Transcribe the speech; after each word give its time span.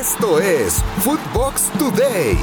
Esto 0.00 0.40
es 0.40 0.82
Footbox 1.04 1.70
Today. 1.78 2.36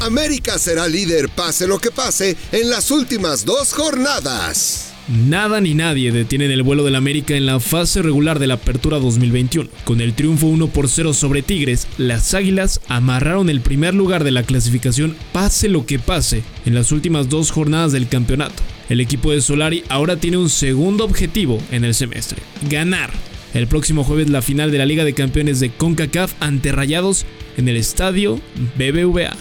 América 0.00 0.58
será 0.58 0.86
líder 0.86 1.30
pase 1.30 1.66
lo 1.66 1.78
que 1.78 1.90
pase 1.90 2.36
en 2.52 2.68
las 2.68 2.90
últimas 2.90 3.46
dos 3.46 3.72
jornadas. 3.72 4.92
Nada 5.08 5.62
ni 5.62 5.74
nadie 5.74 6.12
detienen 6.12 6.50
el 6.50 6.62
vuelo 6.62 6.84
del 6.84 6.96
América 6.96 7.36
en 7.36 7.46
la 7.46 7.58
fase 7.58 8.02
regular 8.02 8.38
de 8.38 8.48
la 8.48 8.54
Apertura 8.54 8.98
2021. 8.98 9.70
Con 9.84 10.02
el 10.02 10.12
triunfo 10.12 10.46
1 10.46 10.66
por 10.68 10.90
0 10.90 11.14
sobre 11.14 11.40
Tigres, 11.40 11.86
las 11.96 12.34
Águilas 12.34 12.82
amarraron 12.88 13.48
el 13.48 13.62
primer 13.62 13.94
lugar 13.94 14.22
de 14.22 14.32
la 14.32 14.42
clasificación 14.42 15.16
pase 15.32 15.70
lo 15.70 15.86
que 15.86 15.98
pase 15.98 16.42
en 16.66 16.74
las 16.74 16.92
últimas 16.92 17.30
dos 17.30 17.50
jornadas 17.50 17.92
del 17.92 18.08
campeonato. 18.08 18.62
El 18.90 19.00
equipo 19.00 19.30
de 19.30 19.40
Solari 19.40 19.84
ahora 19.88 20.16
tiene 20.16 20.36
un 20.36 20.50
segundo 20.50 21.04
objetivo 21.04 21.58
en 21.70 21.84
el 21.84 21.94
semestre, 21.94 22.42
ganar 22.68 23.10
el 23.54 23.68
próximo 23.68 24.04
jueves 24.04 24.28
la 24.28 24.42
final 24.42 24.70
de 24.70 24.78
la 24.78 24.86
Liga 24.86 25.04
de 25.04 25.14
Campeones 25.14 25.60
de 25.60 25.70
CONCACAF 25.70 26.34
ante 26.40 26.72
Rayados 26.72 27.24
en 27.56 27.68
el 27.68 27.76
estadio 27.76 28.40
BBVA. 28.76 29.34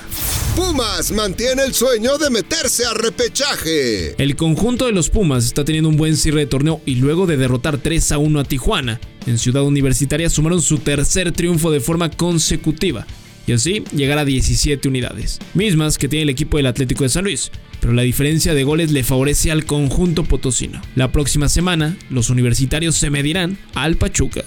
Pumas 0.56 1.12
mantiene 1.12 1.64
el 1.64 1.74
sueño 1.74 2.20
de 2.20 2.30
meterse 2.30 2.86
a 2.86 2.94
repechaje. 2.94 4.14
El 4.22 4.36
conjunto 4.36 4.86
de 4.86 4.92
los 4.92 5.10
Pumas 5.10 5.46
está 5.46 5.66
teniendo 5.66 5.90
un 5.90 5.98
buen 5.98 6.16
cierre 6.16 6.42
de 6.42 6.46
torneo 6.46 6.80
y 6.86 6.96
luego 6.96 7.26
de 7.26 7.38
derrotar 7.38 7.80
3 7.80 8.12
a 8.12 8.18
1 8.20 8.40
a 8.40 8.44
Tijuana, 8.44 9.00
en 9.26 9.40
Ciudad 9.40 9.64
Universitaria 9.64 10.30
sumaron 10.30 10.62
su 10.62 10.78
tercer 10.78 11.32
triunfo 11.32 11.72
de 11.72 11.80
forma 11.80 12.12
consecutiva 12.12 13.08
y 13.46 13.54
así 13.54 13.84
llegar 13.94 14.18
a 14.18 14.26
17 14.26 14.88
unidades, 14.88 15.40
mismas 15.54 15.98
que 15.98 16.08
tiene 16.08 16.24
el 16.24 16.30
equipo 16.30 16.58
del 16.58 16.68
Atlético 16.68 17.04
de 17.04 17.10
San 17.10 17.26
Luis, 17.26 17.52
pero 17.80 17.94
la 17.94 18.04
diferencia 18.04 18.54
de 18.54 18.64
goles 18.64 18.92
le 18.92 19.04
favorece 19.04 19.52
al 19.52 19.66
conjunto 19.66 20.24
potosino. 20.24 20.82
La 20.96 21.12
próxima 21.12 21.50
semana, 21.50 21.98
los 22.10 22.30
universitarios 22.30 22.96
se 22.96 23.10
medirán 23.10 23.58
al 23.74 23.98
Pachuca. 23.98 24.44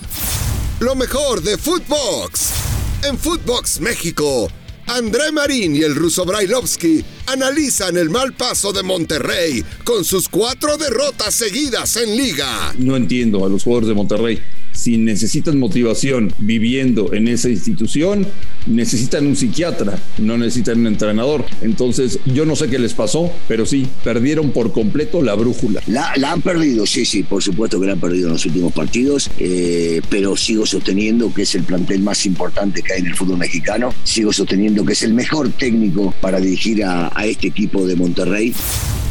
Lo 0.81 0.95
mejor 0.95 1.43
de 1.43 1.59
Footbox. 1.59 2.53
En 3.05 3.19
Footbox 3.19 3.81
México, 3.81 4.49
André 4.87 5.33
Marín 5.33 5.75
y 5.75 5.83
el 5.83 5.95
ruso 5.95 6.25
Brailovsky 6.25 7.05
analizan 7.27 7.97
el 7.97 8.09
mal 8.09 8.33
paso 8.33 8.73
de 8.73 8.83
Monterrey 8.83 9.65
con 9.85 10.05
sus 10.05 10.29
cuatro 10.29 10.77
derrotas 10.77 11.35
seguidas 11.35 11.97
en 11.97 12.17
liga. 12.17 12.75
No 12.79 12.97
entiendo 12.97 13.45
a 13.45 13.49
los 13.49 13.65
jugadores 13.65 13.89
de 13.89 13.95
Monterrey 13.95 14.41
si 14.77 14.99
necesitan 14.99 15.59
motivación 15.59 16.33
viviendo 16.39 17.13
en 17.13 17.29
esa 17.29 17.49
institución, 17.49 18.27
necesitan 18.67 19.27
un 19.27 19.35
psiquiatra, 19.35 19.99
no 20.19 20.37
necesitan 20.37 20.81
un 20.81 20.87
entrenador. 20.89 21.45
Entonces, 21.63 22.19
yo 22.27 22.45
no 22.45 22.55
sé 22.55 22.69
qué 22.69 22.79
les 22.79 22.95
pasó, 22.95 23.33
pero 23.49 23.65
sí, 23.67 23.87
perdieron 24.05 24.51
por 24.51 24.73
completo 24.73 25.23
la 25.23 25.35
brújula. 25.35 25.83
La, 25.87 26.13
han 26.31 26.43
perdido, 26.43 26.87
sí, 26.87 27.05
sí, 27.05 27.23
por 27.23 27.43
supuesto 27.43 27.81
que 27.81 27.87
la 27.87 27.95
han 27.95 28.01
perdido 28.01 28.27
en 28.27 28.35
los 28.35 28.45
últimos 28.47 28.73
partidos, 28.73 29.31
eh, 29.39 30.03
pero 30.11 30.37
sigo 30.37 30.67
sosteniendo 30.67 31.33
que 31.33 31.43
es 31.43 31.55
el 31.55 31.63
plantel 31.63 32.03
más 32.03 32.27
importante 32.27 32.83
que 32.83 32.93
hay 32.93 33.01
en 33.01 33.07
el 33.07 33.15
fútbol 33.15 33.39
mexicano, 33.39 33.95
sigo 34.05 34.33
sosteniendo 34.33 34.85
que 34.85 34.93
es 34.93 35.03
el 35.03 35.15
mejor 35.15 35.51
técnico 35.51 36.15
para 36.21 36.39
dirigir 36.39 36.85
a, 36.85 37.11
a 37.15 37.27
este 37.27 37.49
equipo 37.49 37.87
de 37.87 37.97
Monterrey. 37.97 38.53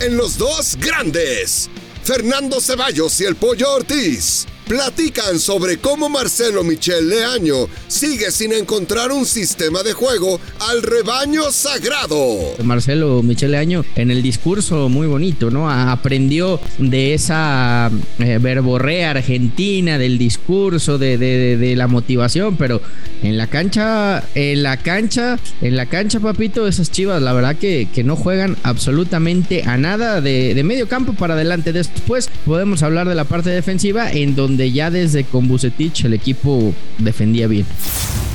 En 0.02 0.18
los 0.18 0.38
dos 0.38 0.78
grandes, 0.80 1.70
Fernando 2.04 2.60
Ceballos 2.62 3.20
y 3.22 3.24
el 3.24 3.36
Pollo 3.36 3.74
Ortiz 3.74 4.46
platican 4.68 5.40
sobre 5.40 5.78
cómo 5.78 6.10
Marcelo 6.10 6.64
Michel 6.64 7.10
Leaño 7.10 7.68
sigue 7.88 8.32
sin 8.32 8.52
encontrar 8.52 9.12
un 9.12 9.26
sistema 9.26 9.84
de 9.84 9.94
juego 9.94 10.40
al 10.60 10.82
rebaño 10.82 11.52
sagrado. 11.52 12.56
Marcelo 12.64 13.22
Michel 13.22 13.52
Leaño 13.52 13.86
en 13.96 14.12
el 14.12 14.22
discurso 14.24 14.90
muy 14.90 15.08
bonito, 15.08 15.52
¿no? 15.52 15.70
Aprendió 15.70 16.60
de 16.80 17.14
esa 17.14 17.92
eh, 18.20 18.40
verborrea 18.42 19.12
argentina, 19.12 19.98
del 19.98 20.18
discurso, 20.18 20.98
de, 20.98 21.18
de, 21.18 21.76
la 21.76 21.88
motivación, 21.88 22.58
pero 22.58 22.82
en 23.22 23.38
la 23.38 23.48
cancha, 23.48 24.24
en 24.34 24.64
la 24.64 24.78
cancha, 24.78 25.38
en 25.62 25.76
la 25.76 25.88
cancha, 25.88 26.20
papito, 26.20 26.68
esas 26.68 26.92
chivas, 26.92 27.22
la 27.22 27.34
verdad 27.34 27.56
que, 27.58 27.88
que 27.94 28.04
no 28.04 28.16
juegan 28.16 28.56
absolutamente 28.64 29.64
a 29.64 29.78
nada 29.78 30.22
de, 30.22 30.54
de 30.54 30.64
medio 30.64 30.88
campo 30.88 31.14
para 31.14 31.34
adelante. 31.34 31.74
Después 31.74 32.30
podemos 32.46 32.82
hablar 32.84 33.08
de 33.08 33.16
la 33.16 33.26
parte 33.26 33.50
defensiva 33.50 34.12
en 34.12 34.36
donde 34.36 34.55
donde 34.56 34.72
ya 34.72 34.90
desde 34.90 35.26
con 35.26 35.50
Bucetich 35.50 36.06
el 36.06 36.14
equipo 36.14 36.74
defendía 36.98 37.46
bien. 37.46 37.66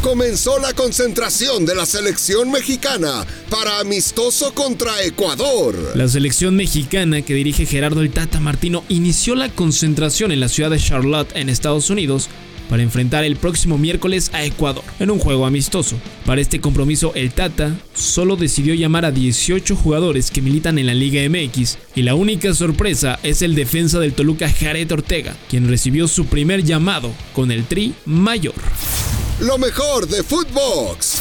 Comenzó 0.03 0.59
la 0.59 0.75
concentración 0.75 1.65
de 1.65 1.75
la 1.75 1.87
selección 1.87 2.51
mexicana 2.51 3.27
para 3.49 3.81
amistoso 3.81 4.53
contra 4.53 5.03
Ecuador. 5.03 5.93
La 5.95 6.09
selección 6.09 6.57
mexicana 6.57 7.23
que 7.23 7.33
dirige 7.33 7.65
Gerardo 7.65 8.03
el 8.03 8.11
Tata 8.11 8.39
Martino 8.39 8.85
inició 8.91 9.35
la 9.35 9.49
concentración 9.49 10.31
en 10.31 10.41
la 10.41 10.51
ciudad 10.51 10.69
de 10.69 10.79
Charlotte 10.79 11.35
en 11.35 11.49
Estados 11.49 11.89
Unidos 11.89 12.29
para 12.71 12.83
enfrentar 12.83 13.25
el 13.25 13.37
próximo 13.37 13.77
miércoles 13.77 14.31
a 14.33 14.45
Ecuador 14.45 14.85
en 14.99 15.11
un 15.11 15.19
juego 15.19 15.45
amistoso. 15.45 15.97
Para 16.25 16.41
este 16.41 16.61
compromiso, 16.61 17.13
el 17.15 17.33
Tata 17.33 17.77
solo 17.93 18.37
decidió 18.37 18.73
llamar 18.73 19.05
a 19.05 19.11
18 19.11 19.77
jugadores 19.77 20.31
que 20.31 20.41
militan 20.41 20.79
en 20.79 20.87
la 20.87 20.95
Liga 20.95 21.21
MX 21.29 21.77
y 21.97 22.03
la 22.03 22.15
única 22.15 22.55
sorpresa 22.55 23.19
es 23.23 23.43
el 23.43 23.55
defensa 23.55 23.99
del 23.99 24.15
Toluca 24.15 24.49
Jared 24.49 24.91
Ortega, 24.91 25.37
quien 25.51 25.69
recibió 25.69 26.09
su 26.09 26.27
primer 26.27 26.65
llamado 26.65 27.13
con 27.35 27.51
el 27.51 27.65
Tri 27.67 27.93
Mayor. 28.07 28.55
Lo 29.41 29.59
mejor 29.59 30.07
de 30.07 30.23
Footbox. 30.23 31.19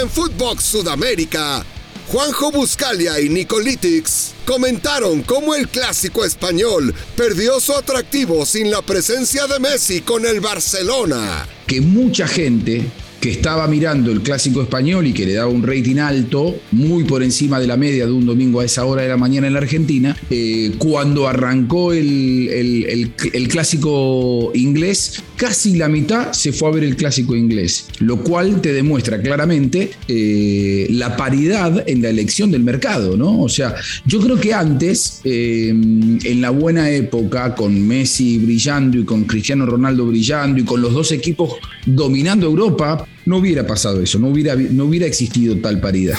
En 0.00 0.08
Footbox 0.08 0.64
Sudamérica 0.64 1.64
Juanjo 2.08 2.50
Buscalia 2.50 3.20
y 3.20 3.28
Nicolitics 3.28 4.32
comentaron 4.48 5.22
cómo 5.24 5.54
el 5.54 5.68
clásico 5.68 6.24
español 6.24 6.94
perdió 7.14 7.60
su 7.60 7.74
atractivo 7.74 8.46
sin 8.46 8.70
la 8.70 8.80
presencia 8.80 9.46
de 9.46 9.60
Messi 9.60 10.00
con 10.00 10.24
el 10.24 10.40
Barcelona. 10.40 11.46
Que 11.66 11.82
mucha 11.82 12.26
gente 12.26 12.86
que 13.20 13.30
estaba 13.30 13.66
mirando 13.66 14.12
el 14.12 14.20
clásico 14.22 14.62
español 14.62 15.06
y 15.06 15.12
que 15.12 15.26
le 15.26 15.34
daba 15.34 15.48
un 15.48 15.62
rating 15.62 15.96
alto, 15.96 16.56
muy 16.72 17.04
por 17.04 17.22
encima 17.22 17.58
de 17.58 17.66
la 17.66 17.76
media 17.76 18.06
de 18.06 18.12
un 18.12 18.26
domingo 18.26 18.60
a 18.60 18.64
esa 18.64 18.84
hora 18.84 19.02
de 19.02 19.08
la 19.08 19.16
mañana 19.16 19.46
en 19.46 19.54
la 19.54 19.58
Argentina, 19.58 20.16
eh, 20.30 20.72
cuando 20.78 21.26
arrancó 21.26 21.92
el, 21.92 23.12
clásico 23.48 24.52
inglés, 24.54 25.22
casi 25.36 25.76
la 25.76 25.88
mitad 25.88 26.32
se 26.32 26.52
fue 26.52 26.68
a 26.68 26.72
ver 26.72 26.84
el 26.84 26.96
clásico 26.96 27.34
inglés, 27.34 27.86
lo 28.00 28.22
cual 28.22 28.60
te 28.60 28.72
demuestra 28.72 29.20
claramente 29.20 29.90
eh, 30.06 30.86
la 30.90 31.16
paridad 31.16 31.84
en 31.88 32.02
la 32.02 32.10
elección 32.10 32.50
del 32.50 32.62
mercado, 32.62 33.16
¿no? 33.16 33.40
O 33.40 33.48
sea, 33.48 33.74
yo 34.04 34.20
creo 34.20 34.38
que 34.38 34.54
antes, 34.54 35.20
eh, 35.24 35.68
en 35.70 36.40
la 36.40 36.50
buena 36.50 36.90
época, 36.90 37.54
con 37.54 37.86
Messi 37.86 38.38
brillando 38.38 38.98
y 38.98 39.04
con 39.04 39.24
Cristiano 39.24 39.66
Ronaldo 39.66 40.06
brillando 40.06 40.60
y 40.60 40.64
con 40.64 40.80
los 40.80 40.92
dos 40.92 41.10
equipos 41.12 41.54
dominando 41.86 42.46
Europa, 42.46 43.06
no 43.28 43.36
hubiera 43.36 43.66
pasado 43.66 44.02
eso, 44.02 44.18
no 44.18 44.28
hubiera, 44.28 44.56
no 44.56 44.86
hubiera 44.86 45.06
existido 45.06 45.54
tal 45.58 45.80
paridad. 45.80 46.18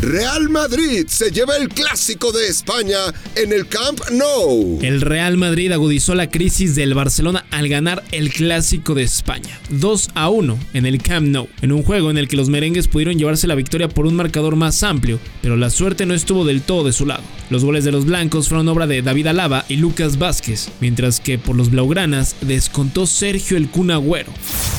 Real 0.00 0.48
Madrid 0.48 1.06
se 1.08 1.30
lleva 1.30 1.56
el 1.56 1.68
clásico 1.68 2.32
de 2.32 2.48
España 2.48 2.98
en 3.36 3.52
el 3.52 3.68
Camp 3.68 4.00
Nou. 4.10 4.80
El 4.82 5.00
Real 5.00 5.36
Madrid 5.36 5.70
agudizó 5.70 6.16
la 6.16 6.30
crisis 6.30 6.74
del 6.74 6.94
Barcelona 6.94 7.46
al 7.52 7.68
ganar 7.68 8.02
el 8.10 8.30
clásico 8.30 8.94
de 8.94 9.04
España, 9.04 9.58
2 9.70 10.10
a 10.14 10.28
1 10.30 10.58
en 10.74 10.86
el 10.86 11.00
Camp 11.00 11.28
Nou, 11.28 11.48
en 11.62 11.70
un 11.70 11.84
juego 11.84 12.10
en 12.10 12.18
el 12.18 12.26
que 12.26 12.36
los 12.36 12.48
merengues 12.48 12.88
pudieron 12.88 13.18
llevarse 13.18 13.46
la 13.46 13.54
victoria 13.54 13.88
por 13.88 14.06
un 14.06 14.16
marcador 14.16 14.56
más 14.56 14.82
amplio, 14.82 15.20
pero 15.42 15.56
la 15.56 15.70
suerte 15.70 16.06
no 16.06 16.14
estuvo 16.14 16.44
del 16.44 16.62
todo 16.62 16.84
de 16.84 16.92
su 16.92 17.06
lado. 17.06 17.22
Los 17.50 17.64
goles 17.64 17.84
de 17.84 17.92
los 17.92 18.04
blancos 18.04 18.48
fueron 18.48 18.68
obra 18.68 18.86
de 18.86 19.00
David 19.00 19.28
Alaba 19.28 19.64
y 19.68 19.76
Lucas 19.76 20.18
Vázquez, 20.18 20.68
mientras 20.80 21.18
que 21.20 21.38
por 21.38 21.56
los 21.56 21.70
blaugranas 21.70 22.36
descontó 22.42 23.06
Sergio 23.06 23.56
el 23.56 23.70
Kun 23.70 23.90
Agüero. 23.90 24.32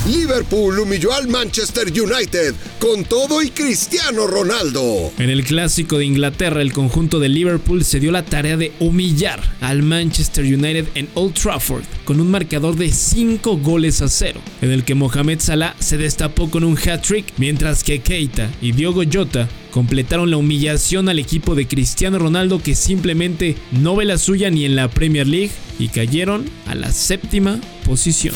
Liverpool 0.08 0.80
humilló 0.80 1.12
al 1.14 1.28
Manchester 1.28 1.88
United 1.88 2.54
con 2.80 3.04
todo 3.04 3.44
y 3.44 3.50
Cristiano 3.50 4.26
Ronaldo. 4.26 5.12
En 5.18 5.30
el 5.30 5.44
clásico 5.44 5.98
de 5.98 6.06
Inglaterra, 6.06 6.62
el 6.62 6.72
conjunto 6.72 7.20
de 7.20 7.28
Liverpool 7.28 7.84
se 7.84 8.00
dio 8.00 8.12
la 8.12 8.24
tarea 8.24 8.56
de 8.56 8.72
humillar 8.80 9.42
al 9.60 9.84
Manchester 9.84 10.46
United 10.46 10.88
en 10.96 11.10
Old 11.14 11.34
Trafford 11.34 11.84
con 12.06 12.22
un 12.22 12.32
marcador 12.32 12.76
de 12.76 12.92
5 12.92 13.58
goles 13.58 14.02
a 14.02 14.08
0, 14.08 14.40
en 14.62 14.72
el 14.72 14.86
que 14.86 14.96
Mohamed 14.96 15.40
Salah 15.40 15.76
se 15.80 15.98
destapó 15.98 16.50
con 16.50 16.64
un 16.64 16.78
hat-trick, 16.78 17.26
mientras 17.38 17.84
que 17.84 18.00
Keita 18.00 18.50
y 18.62 18.72
Diogo 18.72 19.04
Jota 19.12 19.50
completaron 19.72 20.32
la 20.32 20.38
humillación 20.38 21.10
al 21.10 21.20
equipo 21.20 21.56
de 21.56 21.68
Cristiano 21.68 22.18
Ronaldo 22.18 22.64
que 22.64 22.76
simplemente 22.76 23.56
no 23.72 23.96
ve 23.96 24.06
la 24.06 24.18
suya 24.18 24.50
ni 24.50 24.66
en 24.66 24.76
la 24.76 24.88
Premier 24.90 25.28
League 25.28 25.52
y 25.78 25.90
cayeron 25.90 26.46
a 26.66 26.76
la 26.76 26.92
séptima 26.92 27.60
posición. 27.86 28.36